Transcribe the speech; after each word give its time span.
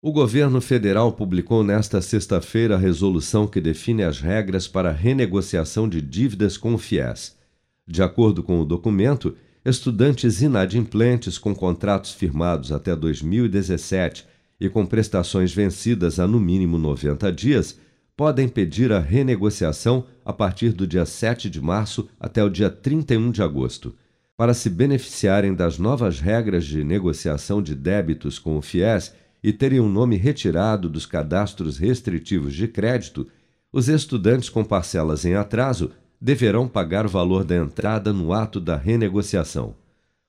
O 0.00 0.12
governo 0.12 0.60
federal 0.60 1.10
publicou 1.10 1.64
nesta 1.64 2.00
sexta-feira 2.00 2.76
a 2.76 2.78
resolução 2.78 3.48
que 3.48 3.60
define 3.60 4.04
as 4.04 4.20
regras 4.20 4.68
para 4.68 4.90
a 4.90 4.92
renegociação 4.92 5.88
de 5.88 6.00
dívidas 6.00 6.56
com 6.56 6.72
o 6.72 6.78
FIES. 6.78 7.36
De 7.84 8.00
acordo 8.00 8.40
com 8.44 8.60
o 8.60 8.64
documento, 8.64 9.34
estudantes 9.64 10.40
inadimplentes 10.40 11.36
com 11.36 11.52
contratos 11.52 12.12
firmados 12.12 12.70
até 12.70 12.94
2017 12.94 14.24
e 14.60 14.68
com 14.68 14.86
prestações 14.86 15.52
vencidas 15.52 16.20
há 16.20 16.28
no 16.28 16.38
mínimo 16.38 16.78
90 16.78 17.32
dias 17.32 17.76
podem 18.16 18.48
pedir 18.48 18.92
a 18.92 19.00
renegociação 19.00 20.06
a 20.24 20.32
partir 20.32 20.72
do 20.72 20.86
dia 20.86 21.04
7 21.04 21.50
de 21.50 21.60
março 21.60 22.08
até 22.20 22.42
o 22.44 22.48
dia 22.48 22.70
31 22.70 23.32
de 23.32 23.42
agosto. 23.42 23.96
Para 24.36 24.54
se 24.54 24.70
beneficiarem 24.70 25.54
das 25.54 25.76
novas 25.76 26.20
regras 26.20 26.64
de 26.64 26.84
negociação 26.84 27.60
de 27.60 27.74
débitos 27.74 28.38
com 28.38 28.56
o 28.56 28.62
FIES, 28.62 29.12
e 29.42 29.52
terem 29.52 29.80
um 29.80 29.88
nome 29.88 30.16
retirado 30.16 30.88
dos 30.88 31.06
cadastros 31.06 31.78
restritivos 31.78 32.54
de 32.54 32.66
crédito, 32.68 33.26
os 33.72 33.88
estudantes 33.88 34.48
com 34.48 34.64
parcelas 34.64 35.24
em 35.24 35.34
atraso 35.34 35.90
deverão 36.20 36.66
pagar 36.66 37.06
o 37.06 37.08
valor 37.08 37.44
da 37.44 37.56
entrada 37.56 38.12
no 38.12 38.32
ato 38.32 38.60
da 38.60 38.76
renegociação. 38.76 39.74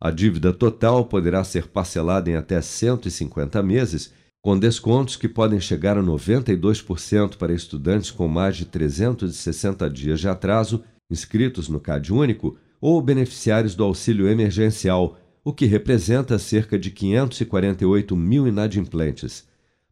A 0.00 0.10
dívida 0.10 0.52
total 0.52 1.04
poderá 1.04 1.42
ser 1.44 1.68
parcelada 1.68 2.30
em 2.30 2.36
até 2.36 2.60
150 2.60 3.62
meses, 3.62 4.12
com 4.42 4.58
descontos 4.58 5.16
que 5.16 5.28
podem 5.28 5.60
chegar 5.60 5.96
a 5.96 6.02
92% 6.02 7.36
para 7.36 7.52
estudantes 7.52 8.10
com 8.10 8.26
mais 8.26 8.56
de 8.56 8.64
360 8.64 9.88
dias 9.88 10.20
de 10.20 10.28
atraso 10.28 10.82
inscritos 11.10 11.68
no 11.68 11.78
CAD 11.78 12.12
único 12.12 12.56
ou 12.80 13.00
beneficiários 13.00 13.74
do 13.76 13.84
auxílio 13.84 14.26
emergencial 14.26 15.16
o 15.44 15.52
que 15.52 15.66
representa 15.66 16.38
cerca 16.38 16.78
de 16.78 16.90
548 16.90 18.16
mil 18.16 18.46
inadimplentes. 18.46 19.46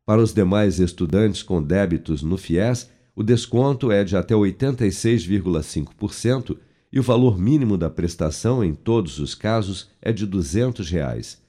Para 0.07 0.23
os 0.23 0.33
demais 0.33 0.79
estudantes 0.79 1.43
com 1.43 1.61
débitos 1.63 2.23
no 2.23 2.37
FIES, 2.37 2.89
o 3.15 3.23
desconto 3.23 3.91
é 3.91 4.05
de 4.05 4.17
até 4.17 4.35
86,5% 4.35 6.57
e 6.93 6.99
o 6.99 7.03
valor 7.03 7.39
mínimo 7.39 7.77
da 7.77 7.91
prestação, 7.91 8.65
em 8.65 8.75
todos 8.75 9.19
os 9.19 9.35
casos, 9.35 9.91
é 10.01 10.13
de 10.13 10.27
200 10.27 10.89
reais. 10.91 11.41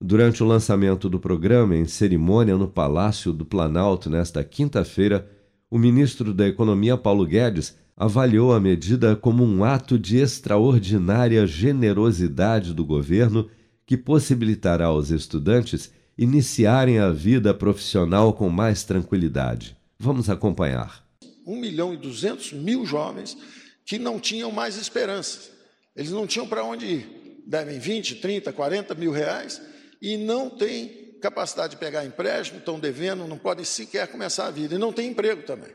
Durante 0.00 0.42
o 0.42 0.46
lançamento 0.46 1.08
do 1.08 1.18
programa, 1.18 1.76
em 1.76 1.86
cerimônia 1.86 2.58
no 2.58 2.68
Palácio 2.68 3.32
do 3.32 3.44
Planalto 3.44 4.10
nesta 4.10 4.44
quinta-feira, 4.44 5.30
o 5.70 5.78
ministro 5.78 6.34
da 6.34 6.46
Economia, 6.46 6.96
Paulo 6.96 7.24
Guedes, 7.24 7.76
avaliou 7.96 8.52
a 8.52 8.60
medida 8.60 9.14
como 9.14 9.44
um 9.44 9.62
ato 9.62 9.98
de 9.98 10.18
extraordinária 10.18 11.46
generosidade 11.46 12.74
do 12.74 12.84
governo 12.84 13.48
que 13.86 13.96
possibilitará 13.96 14.86
aos 14.86 15.10
estudantes 15.10 15.92
iniciarem 16.16 16.98
a 16.98 17.10
vida 17.10 17.52
profissional 17.52 18.32
com 18.32 18.48
mais 18.48 18.82
tranquilidade. 18.82 19.76
Vamos 19.98 20.28
acompanhar. 20.28 21.04
1 21.46 21.60
milhão 21.60 21.92
e 21.92 21.96
200 21.96 22.52
mil 22.54 22.86
jovens 22.86 23.36
que 23.84 23.98
não 23.98 24.18
tinham 24.18 24.50
mais 24.50 24.76
esperança. 24.76 25.50
Eles 25.94 26.10
não 26.10 26.26
tinham 26.26 26.46
para 26.46 26.64
onde 26.64 26.86
ir. 26.86 27.42
Devem 27.46 27.78
20, 27.78 28.16
30, 28.16 28.52
40 28.52 28.94
mil 28.94 29.12
reais 29.12 29.60
e 30.00 30.16
não 30.16 30.48
têm 30.48 31.04
capacidade 31.20 31.72
de 31.72 31.76
pegar 31.78 32.04
empréstimo, 32.04 32.58
estão 32.58 32.78
devendo, 32.78 33.26
não 33.26 33.38
podem 33.38 33.64
sequer 33.64 34.08
começar 34.08 34.46
a 34.46 34.50
vida 34.50 34.74
e 34.74 34.78
não 34.78 34.92
têm 34.92 35.10
emprego 35.10 35.42
também. 35.42 35.70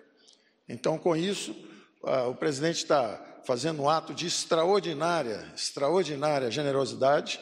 Então, 0.68 0.98
com 0.98 1.16
isso, 1.16 1.56
ah, 2.04 2.28
o 2.28 2.36
presidente 2.36 2.78
está 2.78 3.42
fazendo 3.46 3.82
um 3.82 3.90
ato 3.90 4.14
de 4.14 4.28
extraordinária, 4.28 5.46
extraordinária 5.56 6.52
generosidade, 6.52 7.40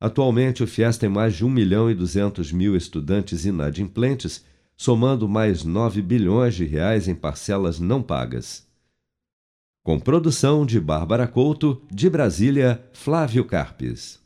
Atualmente, 0.00 0.62
o 0.62 0.66
FIES 0.66 0.96
tem 0.96 1.08
mais 1.08 1.34
de 1.34 1.44
1 1.44 1.50
milhão 1.50 1.90
e 1.90 1.94
200 1.94 2.52
mil 2.52 2.76
estudantes 2.76 3.44
inadimplentes 3.44 4.44
somando 4.76 5.28
mais 5.28 5.64
9 5.64 6.02
bilhões 6.02 6.54
de 6.54 6.64
reais 6.64 7.08
em 7.08 7.14
parcelas 7.14 7.80
não 7.80 8.02
pagas. 8.02 8.66
Com 9.82 9.98
produção 9.98 10.66
de 10.66 10.80
Bárbara 10.80 11.26
Couto, 11.26 11.80
de 11.90 12.10
Brasília, 12.10 12.84
Flávio 12.92 13.44
Carpes. 13.44 14.20